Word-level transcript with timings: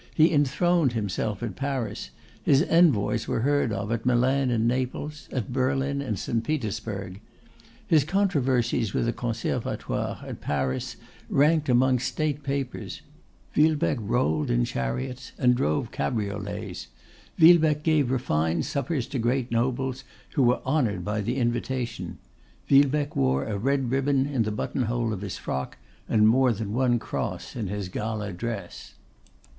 He 0.15 0.33
enthroned 0.33 0.93
himself 0.93 1.43
at 1.43 1.55
Paris; 1.55 2.09
his 2.41 2.63
envoys 2.63 3.27
were 3.27 3.41
heard 3.41 3.71
of 3.71 3.91
at 3.91 4.03
Milan 4.03 4.49
and 4.49 4.67
Naples, 4.67 5.29
at 5.31 5.53
Berlin 5.53 6.01
and 6.01 6.17
St. 6.17 6.43
Petersburg. 6.43 7.21
His 7.85 8.03
controversies 8.03 8.95
with 8.95 9.05
the 9.05 9.13
Conservatoire 9.13 10.23
at 10.25 10.41
Paris 10.41 10.95
ranked 11.29 11.69
among 11.69 11.99
state 11.99 12.41
papers. 12.41 13.03
Villebecque 13.53 13.99
rolled 14.01 14.49
in 14.49 14.65
chariots 14.65 15.33
and 15.37 15.53
drove 15.53 15.91
cabriolets; 15.91 16.87
Villebecque 17.37 17.83
gave 17.83 18.09
refined 18.09 18.65
suppers 18.65 19.05
to 19.05 19.19
great 19.19 19.51
nobles, 19.51 20.03
who 20.33 20.41
were 20.41 20.63
honoured 20.65 21.05
by 21.05 21.21
the 21.21 21.37
invitation; 21.37 22.17
Villebecque 22.67 23.15
wore 23.15 23.45
a 23.45 23.55
red 23.55 23.91
ribbon 23.91 24.25
in 24.25 24.41
the 24.41 24.51
button 24.51 24.85
hole 24.85 25.13
of 25.13 25.21
his 25.21 25.37
frock, 25.37 25.77
and 26.09 26.27
more 26.27 26.51
than 26.51 26.73
one 26.73 26.97
cross 26.97 27.55
in 27.55 27.67
his 27.67 27.87
gala 27.87 28.33
dress. 28.33 28.95